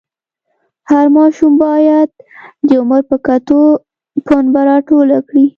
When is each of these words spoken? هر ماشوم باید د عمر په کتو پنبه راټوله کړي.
هر 0.91 1.05
ماشوم 1.17 1.53
باید 1.63 2.09
د 2.67 2.69
عمر 2.81 3.01
په 3.09 3.17
کتو 3.27 3.61
پنبه 4.27 4.61
راټوله 4.69 5.17
کړي. 5.27 5.45